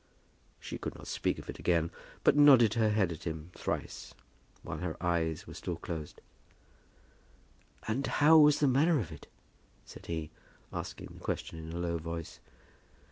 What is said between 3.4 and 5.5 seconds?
thrice, while her eyes